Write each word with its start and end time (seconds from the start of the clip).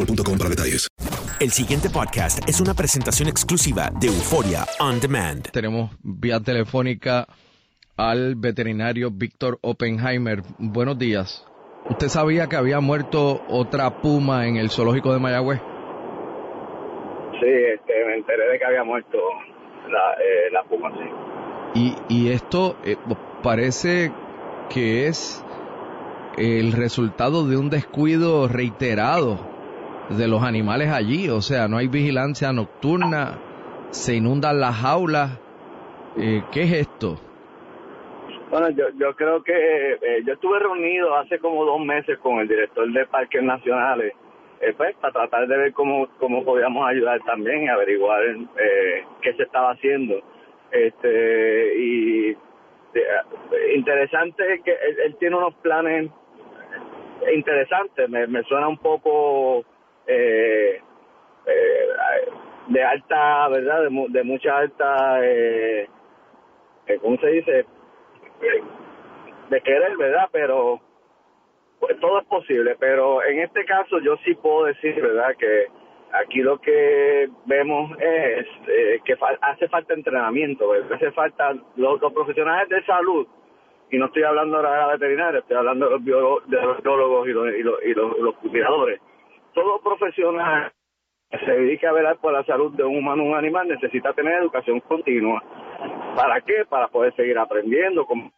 boostmobile.com 0.00 0.38
para 0.38 0.50
detalles. 0.50 0.88
El 1.40 1.50
siguiente 1.50 1.88
podcast 1.88 2.46
es 2.48 2.60
una 2.60 2.74
presentación 2.74 3.28
exclusiva 3.28 3.90
de 3.98 4.08
Euforia 4.08 4.64
On 4.80 5.00
Demand. 5.00 5.50
Tenemos 5.50 5.90
vía 6.02 6.40
telefónica 6.40 7.26
al 7.96 8.34
veterinario 8.34 9.10
Víctor 9.10 9.58
Oppenheimer. 9.62 10.42
Buenos 10.58 10.98
días. 10.98 11.46
¿Usted 11.88 12.08
sabía 12.08 12.46
que 12.46 12.56
había 12.56 12.80
muerto 12.80 13.42
otra 13.48 14.00
puma 14.00 14.46
en 14.46 14.56
el 14.56 14.70
zoológico 14.70 15.12
de 15.12 15.18
Mayagüez? 15.18 15.60
Sí, 17.40 17.48
este, 17.48 18.04
me 18.06 18.16
enteré 18.16 18.48
de 18.52 18.58
que 18.58 18.64
había 18.66 18.84
muerto 18.84 19.18
la, 19.88 20.12
eh, 20.22 20.50
la 20.52 20.62
puma, 20.64 20.90
sí. 20.92 21.96
Y, 22.08 22.14
y 22.14 22.32
esto 22.32 22.76
eh, 22.84 22.96
parece 23.42 24.12
que 24.68 25.06
es 25.06 25.42
el 26.36 26.72
resultado 26.72 27.48
de 27.48 27.56
un 27.56 27.70
descuido 27.70 28.46
reiterado 28.46 29.49
de 30.16 30.28
los 30.28 30.42
animales 30.42 30.88
allí. 30.90 31.28
O 31.28 31.40
sea, 31.40 31.68
no 31.68 31.78
hay 31.78 31.88
vigilancia 31.88 32.52
nocturna, 32.52 33.38
se 33.90 34.16
inundan 34.16 34.60
las 34.60 34.76
jaulas. 34.76 35.38
Eh, 36.16 36.42
¿Qué 36.52 36.62
es 36.62 36.72
esto? 36.72 37.16
Bueno, 38.50 38.68
yo, 38.70 38.86
yo 38.98 39.14
creo 39.14 39.44
que 39.44 39.92
eh, 39.92 40.22
yo 40.26 40.32
estuve 40.32 40.58
reunido 40.58 41.14
hace 41.16 41.38
como 41.38 41.64
dos 41.64 41.80
meses 41.80 42.18
con 42.18 42.40
el 42.40 42.48
director 42.48 42.90
de 42.92 43.06
Parques 43.06 43.42
Nacionales, 43.42 44.12
eh, 44.60 44.74
pues, 44.76 44.96
para 44.96 45.12
tratar 45.12 45.46
de 45.46 45.56
ver 45.56 45.72
cómo, 45.72 46.08
cómo 46.18 46.44
podíamos 46.44 46.84
ayudar 46.88 47.20
también 47.20 47.62
y 47.62 47.68
averiguar 47.68 48.22
eh, 48.24 49.04
qué 49.22 49.34
se 49.34 49.44
estaba 49.44 49.70
haciendo. 49.70 50.20
Este 50.72 51.78
y 51.78 52.30
eh, 52.30 53.74
interesante 53.76 54.60
que 54.64 54.72
él, 55.04 55.16
tiene 55.20 55.36
unos 55.36 55.54
planes 55.56 56.10
interesantes. 57.32 58.08
Me 58.08 58.42
suena 58.44 58.66
un 58.66 58.78
poco 58.78 59.64
eh, 60.10 60.82
eh, 61.46 61.86
de 62.68 62.84
alta, 62.84 63.48
¿verdad? 63.48 63.82
De, 63.82 64.06
de 64.08 64.24
mucha 64.24 64.58
alta, 64.58 65.20
eh, 65.24 65.88
eh, 66.86 66.98
¿cómo 67.00 67.16
se 67.18 67.26
dice? 67.28 67.66
De 69.50 69.60
querer, 69.60 69.96
¿verdad? 69.96 70.28
Pero 70.32 70.80
pues 71.80 71.98
todo 71.98 72.20
es 72.20 72.26
posible, 72.26 72.76
pero 72.78 73.24
en 73.24 73.40
este 73.40 73.64
caso 73.64 73.98
yo 74.00 74.16
sí 74.24 74.34
puedo 74.34 74.66
decir, 74.66 75.00
¿verdad? 75.00 75.34
Que 75.38 75.66
aquí 76.12 76.40
lo 76.40 76.60
que 76.60 77.28
vemos 77.46 77.90
es 77.98 78.46
eh, 78.68 79.00
que 79.04 79.16
hace 79.40 79.68
falta 79.68 79.94
entrenamiento, 79.94 80.68
¿verdad? 80.68 80.92
hace 80.92 81.10
falta 81.12 81.54
los, 81.76 82.00
profesionales 82.12 82.68
de 82.68 82.84
salud, 82.84 83.26
y 83.90 83.98
no 83.98 84.06
estoy 84.06 84.22
hablando 84.22 84.58
ahora 84.58 84.72
de 84.72 84.78
la 84.78 84.86
veterinaria, 84.88 85.40
estoy 85.40 85.56
hablando 85.56 85.86
de 85.86 85.92
los, 85.92 86.04
biólogos, 86.04 86.48
de 86.48 86.62
los 86.62 86.82
biólogos 86.82 87.28
y 87.28 87.32
los, 87.32 87.54
y 87.54 87.62
los, 87.62 88.18
y 88.18 88.20
los 88.22 88.36
cuidadores. 88.36 89.00
Todo 89.54 89.80
profesional 89.80 90.72
que 91.30 91.38
se 91.38 91.52
dedique 91.52 91.86
a 91.86 91.92
velar 91.92 92.16
por 92.18 92.32
la 92.32 92.44
salud 92.44 92.72
de 92.72 92.84
un 92.84 92.98
humano 92.98 93.22
o 93.22 93.26
un 93.26 93.34
animal 93.34 93.68
necesita 93.68 94.12
tener 94.12 94.34
educación 94.34 94.80
continua. 94.80 95.42
¿Para 96.16 96.40
qué? 96.40 96.64
Para 96.68 96.88
poder 96.88 97.14
seguir 97.14 97.38
aprendiendo, 97.38 98.04
con 98.04 98.32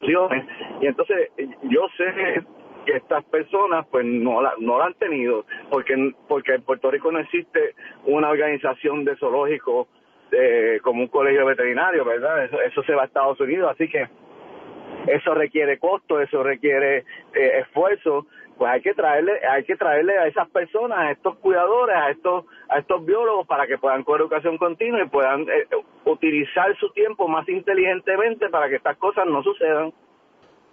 y 0.00 0.86
entonces 0.86 1.30
yo 1.62 1.86
sé 1.96 2.44
que 2.84 2.96
estas 2.96 3.24
personas 3.24 3.86
pues 3.90 4.04
no 4.04 4.42
la, 4.42 4.52
no 4.58 4.78
la 4.78 4.86
han 4.86 4.94
tenido 4.94 5.46
porque 5.70 5.94
porque 6.28 6.54
en 6.54 6.62
Puerto 6.62 6.90
Rico 6.90 7.10
no 7.10 7.18
existe 7.18 7.74
una 8.04 8.28
organización 8.28 9.04
de 9.04 9.16
zoológicos 9.16 9.88
eh, 10.32 10.80
como 10.82 11.02
un 11.02 11.08
colegio 11.08 11.46
veterinario, 11.46 12.04
¿verdad? 12.04 12.44
Eso, 12.44 12.60
eso 12.60 12.82
se 12.82 12.94
va 12.94 13.02
a 13.02 13.06
Estados 13.06 13.40
Unidos, 13.40 13.70
así 13.72 13.88
que 13.88 14.06
eso 15.06 15.34
requiere 15.34 15.78
costo, 15.78 16.20
eso 16.20 16.42
requiere 16.42 16.98
eh, 17.32 17.60
esfuerzo, 17.60 18.26
pues 18.58 18.70
hay 18.70 18.80
que 18.80 18.94
traerle, 18.94 19.32
hay 19.50 19.64
que 19.64 19.76
traerle 19.76 20.18
a 20.18 20.26
esas 20.26 20.48
personas, 20.48 20.98
a 20.98 21.10
estos 21.10 21.36
cuidadores, 21.38 21.94
a 21.96 22.10
estos, 22.10 22.44
a 22.68 22.78
estos 22.78 23.04
biólogos 23.04 23.46
para 23.46 23.66
que 23.66 23.76
puedan 23.78 24.04
educación 24.06 24.56
continua 24.56 25.02
y 25.04 25.08
puedan 25.08 25.42
eh, 25.42 25.66
utilizar 26.04 26.76
su 26.78 26.90
tiempo 26.90 27.28
más 27.28 27.48
inteligentemente 27.48 28.48
para 28.48 28.68
que 28.68 28.76
estas 28.76 28.96
cosas 28.96 29.26
no 29.26 29.42
sucedan. 29.42 29.92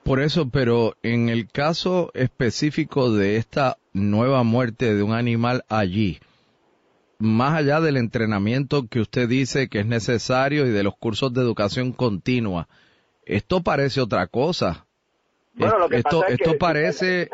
Por 0.04 0.20
eso, 0.20 0.50
pero 0.52 0.94
en 1.02 1.30
el 1.30 1.50
caso 1.50 2.12
específico 2.14 3.12
de 3.12 3.38
esta 3.38 3.78
nueva 3.94 4.44
muerte 4.44 4.94
de 4.96 5.04
un 5.04 5.13
animal 5.13 5.63
allí, 5.69 6.19
más 7.19 7.54
allá 7.54 7.80
del 7.80 7.98
entrenamiento 7.98 8.84
que 8.90 9.00
usted 9.00 9.30
dice 9.30 9.69
que 9.69 9.80
es 9.80 9.86
necesario 9.86 10.66
y 10.66 10.72
de 10.72 10.84
los 10.84 10.96
cursos 10.98 11.34
de 11.34 11.42
educación 11.42 11.94
continua, 11.94 12.68
esto 13.25 13.62
parece 13.62 14.02
otra 14.02 14.28
cosa. 14.28 14.86
Bueno, 15.54 15.78
lo 15.80 15.88
que 15.88 15.98
esto 15.98 16.22
pasa 16.22 16.34
es 16.34 16.40
esto 16.40 16.52
que- 16.52 16.57
parece 16.57 17.30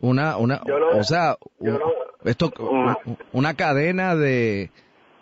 una 0.00 0.36
una 0.36 0.60
lo- 0.66 0.98
o 0.98 1.02
sea, 1.02 1.36
yo 1.60 1.72
un- 1.74 1.78
lo- 1.78 1.94
esto 2.24 2.50
una 3.32 3.54
cadena 3.54 4.14
de 4.16 4.70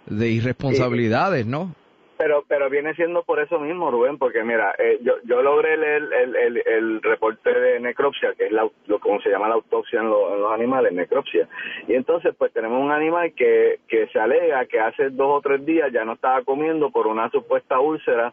de 0.06 0.28
irresponsabilidades, 0.28 1.46
¿no? 1.46 1.74
Pero 2.18 2.44
pero 2.48 2.70
viene 2.70 2.94
siendo 2.94 3.24
por 3.24 3.40
eso 3.40 3.58
mismo, 3.60 3.90
Rubén, 3.90 4.16
porque 4.16 4.42
mira, 4.42 4.74
eh, 4.78 4.98
yo 5.02 5.14
yo 5.24 5.42
logré 5.42 5.76
leer 5.76 6.02
el, 6.22 6.34
el, 6.36 6.62
el 6.66 7.02
reporte 7.02 7.50
de 7.52 7.78
necropsia, 7.80 8.32
que 8.38 8.46
es 8.46 8.52
la, 8.52 8.66
lo 8.86 8.98
como 9.00 9.20
se 9.20 9.28
llama 9.28 9.48
la 9.48 9.56
autopsia 9.56 10.00
en, 10.00 10.08
lo- 10.08 10.34
en 10.34 10.40
los 10.40 10.52
animales, 10.52 10.94
necropsia. 10.94 11.46
Y 11.86 11.92
entonces 11.94 12.34
pues 12.38 12.52
tenemos 12.54 12.82
un 12.82 12.90
animal 12.90 13.34
que, 13.34 13.80
que 13.86 14.06
se 14.08 14.18
alega 14.18 14.64
que 14.64 14.80
hace 14.80 15.10
dos 15.10 15.28
o 15.28 15.40
tres 15.42 15.66
días 15.66 15.92
ya 15.92 16.06
no 16.06 16.14
estaba 16.14 16.42
comiendo 16.42 16.90
por 16.90 17.06
una 17.06 17.28
supuesta 17.30 17.80
úlcera 17.80 18.32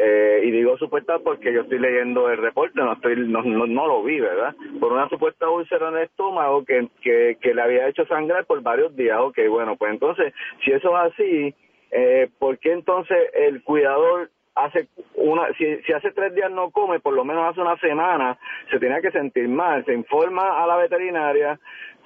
Eh, 0.00 0.42
y 0.44 0.52
digo 0.52 0.78
supuesta 0.78 1.18
porque 1.18 1.52
yo 1.52 1.62
estoy 1.62 1.80
leyendo 1.80 2.30
el 2.30 2.36
reporte, 2.36 2.80
no 2.80 2.92
estoy 2.92 3.16
no, 3.16 3.42
no, 3.42 3.86
lo 3.88 4.04
vi, 4.04 4.20
¿verdad? 4.20 4.54
Por 4.78 4.92
una 4.92 5.08
supuesta 5.08 5.50
úlcera 5.50 5.88
en 5.88 5.96
el 5.96 6.04
estómago 6.04 6.64
que, 6.64 6.86
que, 7.02 7.36
que 7.40 7.52
le 7.52 7.62
había 7.62 7.88
hecho 7.88 8.06
sangrar 8.06 8.46
por 8.46 8.62
varios 8.62 8.94
días. 8.94 9.18
Ok, 9.20 9.40
bueno, 9.50 9.74
pues 9.74 9.92
entonces, 9.92 10.32
si 10.64 10.70
eso 10.70 10.90
es 10.90 11.12
así, 11.12 11.54
eh, 11.90 12.30
¿por 12.38 12.58
qué 12.58 12.74
entonces 12.74 13.18
el 13.34 13.64
cuidador 13.64 14.30
hace 14.54 14.86
una, 15.16 15.52
si, 15.54 15.64
si 15.82 15.92
hace 15.92 16.12
tres 16.12 16.32
días 16.32 16.52
no 16.52 16.70
come, 16.70 17.00
por 17.00 17.14
lo 17.14 17.24
menos 17.24 17.50
hace 17.50 17.60
una 17.60 17.76
semana, 17.78 18.38
se 18.70 18.78
tenía 18.78 19.00
que 19.00 19.10
sentir 19.10 19.48
mal, 19.48 19.84
se 19.84 19.94
informa 19.94 20.62
a 20.62 20.66
la 20.68 20.76
veterinaria, 20.76 21.58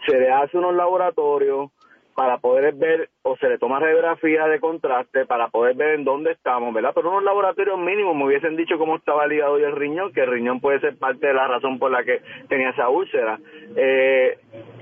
se 0.07 0.19
le 0.19 0.31
hace 0.31 0.57
unos 0.57 0.75
laboratorios 0.75 1.71
para 2.15 2.39
poder 2.39 2.75
ver 2.75 3.09
o 3.23 3.37
se 3.37 3.49
le 3.49 3.59
toma 3.59 3.81
radiografía 3.81 4.47
de 4.47 4.61
contraste 4.61 5.27
para 5.27 5.49
poder 5.49 5.75
ver 5.77 5.95
en 5.95 6.05
dónde 6.05 6.33
estamos, 6.33 6.73
¿verdad? 6.75 6.93
Pero 6.95 7.11
unos 7.11 7.25
laboratorios 7.25 7.79
mínimos 7.79 8.15
me 8.15 8.27
hubiesen 8.27 8.57
dicho 8.57 8.79
cómo 8.79 8.97
estaba 8.97 9.27
ligado 9.27 9.59
y 9.59 9.63
el 9.63 9.77
riñón, 9.77 10.13
que 10.13 10.23
el 10.23 10.31
riñón 10.31 10.61
puede 10.61 10.81
ser 10.81 10.99
parte 10.99 11.27
de 11.27 11.35
la 11.35 11.49
razón 11.49 11.79
por 11.79 11.91
la 11.91 12.05
que 12.05 12.21
tenía 12.49 12.71
esa 12.71 12.89
úlcera. 12.89 13.39
Eh, 13.77 14.39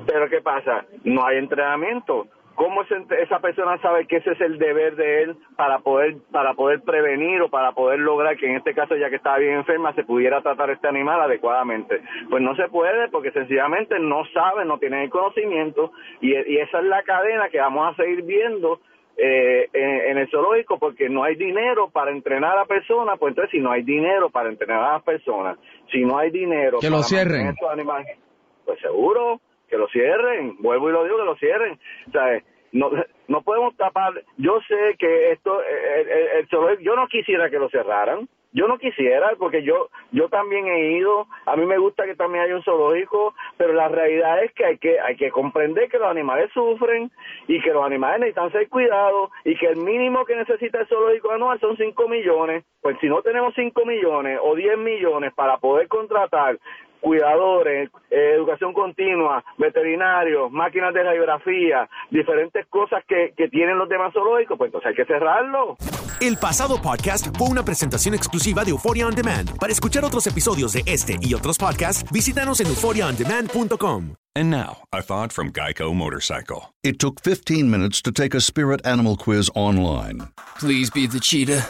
pero 0.07 0.29
¿qué 0.29 0.41
pasa? 0.41 0.87
No 1.05 1.25
hay 1.25 1.39
entrenamiento 1.39 2.27
cómo 2.55 2.83
esa 2.83 3.39
persona 3.41 3.79
sabe 3.79 4.07
que 4.07 4.17
ese 4.17 4.33
es 4.33 4.41
el 4.41 4.59
deber 4.59 4.97
de 4.97 5.23
él 5.23 5.37
para 5.57 5.79
poder 5.79 6.17
para 6.31 6.55
poder 6.55 6.83
prevenir 6.83 7.41
o 7.43 7.49
para 7.49 7.73
poder 7.73 8.01
lograr 8.01 8.37
que 8.37 8.47
en 8.47 8.57
este 8.57 8.75
caso 8.75 8.97
ya 8.97 9.09
que 9.09 9.17
estaba 9.17 9.39
bien 9.39 9.55
enferma 9.55 9.95
se 9.95 10.05
pudiera 10.05 10.43
tratar 10.43 10.71
este 10.71 10.89
animal 10.89 11.21
adecuadamente 11.21 12.03
pues 12.29 12.43
no 12.43 12.55
se 12.57 12.69
puede 12.69 13.09
porque 13.09 13.31
sencillamente 13.33 13.99
no 13.99 14.25
sabe 14.35 14.65
no 14.65 14.79
tiene 14.79 15.05
el 15.05 15.11
conocimiento 15.11 15.93
y, 16.21 16.35
esa 16.35 16.79
es 16.79 16.85
la 16.85 17.03
cadena 17.03 17.49
que 17.49 17.59
vamos 17.59 17.93
a 17.93 17.97
seguir 17.97 18.23
viendo 18.23 18.81
eh, 19.17 19.69
en, 19.73 20.19
el 20.19 20.31
zoológico 20.31 20.79
porque 20.79 21.09
no 21.09 21.25
hay 21.25 21.37
dinero 21.37 21.91
para 21.91 22.11
entrenar 22.11 22.53
a 22.53 22.61
la 22.61 22.65
persona, 22.65 23.17
pues 23.17 23.33
entonces 23.33 23.51
si 23.51 23.59
no 23.59 23.71
hay 23.71 23.83
dinero 23.83 24.31
para 24.31 24.49
entrenar 24.49 24.83
a 24.83 24.93
las 24.95 25.03
personas, 25.03 25.59
si 25.91 26.05
no 26.05 26.19
hay 26.19 26.31
dinero 26.31 26.79
que 26.81 26.89
lo 26.89 27.03
cierren, 27.03 27.49
estos 27.49 27.71
animales, 27.71 28.19
pues 28.65 28.79
seguro 28.81 29.41
que 29.71 29.79
lo 29.79 29.89
cierren, 29.89 30.57
vuelvo 30.59 30.91
y 30.91 30.93
lo 30.93 31.05
digo 31.05 31.17
que 31.17 31.25
lo 31.25 31.37
cierren, 31.37 31.79
o 32.09 32.11
sea, 32.11 32.43
no, 32.73 32.91
no 33.29 33.43
podemos 33.43 33.77
tapar. 33.77 34.13
Yo 34.37 34.61
sé 34.69 34.97
que 34.99 35.33
esto, 35.33 35.63
el, 35.63 36.47
yo 36.81 36.97
no 36.97 37.07
quisiera 37.09 37.51
que 37.51 37.59
lo 37.59 37.69
cerraran. 37.71 38.29
Yo 38.53 38.67
no 38.67 38.79
quisiera, 38.79 39.31
porque 39.39 39.63
yo 39.63 39.91
yo 40.11 40.29
también 40.29 40.67
he 40.67 40.99
ido, 40.99 41.29
a 41.47 41.55
mí 41.55 41.65
me 41.67 41.79
gusta 41.79 42.05
que 42.05 42.17
también 42.17 42.43
haya 42.43 42.57
un 42.57 42.65
zoológico, 42.65 43.33
pero 43.57 43.73
la 43.73 43.87
realidad 43.87 44.43
es 44.43 44.53
que 44.55 44.65
hay 44.65 44.79
que 44.79 44.99
hay 44.99 45.15
que 45.15 45.31
comprender 45.31 45.89
que 45.89 46.01
los 46.01 46.09
animales 46.09 46.51
sufren 46.53 47.13
y 47.47 47.61
que 47.61 47.73
los 47.73 47.85
animales 47.85 48.19
necesitan 48.19 48.51
ser 48.51 48.69
cuidados 48.69 49.31
y 49.45 49.55
que 49.57 49.67
el 49.67 49.77
mínimo 49.77 50.25
que 50.25 50.35
necesita 50.35 50.81
el 50.81 50.89
zoológico 50.89 51.31
anual 51.31 51.61
son 51.61 51.77
5 51.77 52.09
millones. 52.09 52.65
Pues 52.83 52.97
si 53.01 53.09
no 53.09 53.23
tenemos 53.23 53.55
5 53.55 53.87
millones 53.87 54.41
o 54.43 54.57
10 54.57 54.79
millones 54.79 55.33
para 55.35 55.59
poder 55.59 55.87
contratar 55.87 56.59
cuidadores, 57.01 57.91
eh, 58.11 58.33
educación 58.37 58.73
continua, 58.73 59.45
veterinarios, 59.59 60.51
máquinas 60.51 60.95
de 60.95 61.03
radiografía, 61.03 61.89
diferentes 62.11 62.67
cosas 62.67 63.03
que, 63.07 63.33
que 63.37 63.49
tienen 63.49 63.79
los 63.79 63.89
demás 63.89 64.13
zoológicos, 64.13 64.59
pues 64.59 64.69
entonces 64.69 64.91
hay 64.91 64.95
que 64.95 65.05
cerrarlo. 65.05 65.77
El 66.21 66.37
pasado 66.37 66.81
podcast 66.83 67.35
fue 67.39 67.49
una 67.49 67.65
presentación 67.65 68.15
exclusiva 68.15 68.63
de 68.63 68.73
Euphoria 68.73 69.07
On 69.07 69.15
Demand. 69.15 69.57
Para 69.59 69.73
escuchar 69.73 70.05
otros 70.05 70.27
episodios 70.27 70.75
de 70.75 70.83
este 70.85 71.17
y 71.23 71.33
otros 71.33 71.57
podcasts, 71.57 72.05
visítanos 72.13 72.61
en 72.61 72.67
euphoriaondemand.com. 72.67 74.17
And 74.37 74.51
now, 74.51 74.85
a 74.93 75.03
thought 75.03 75.33
from 75.33 75.51
Geico 75.51 75.93
Motorcycle. 75.95 76.75
It 76.85 76.99
took 76.99 77.21
15 77.21 77.69
minutes 77.69 78.01
to 78.03 78.13
take 78.13 78.35
a 78.35 78.41
spirit 78.41 78.81
animal 78.87 79.17
quiz 79.17 79.51
online. 79.55 80.29
Please 80.59 80.91
be 80.91 81.07
the 81.07 81.19
cheetah. 81.19 81.67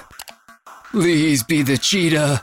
Please 0.90 1.42
be 1.42 1.62
the 1.62 1.78
cheetah. 1.78 2.42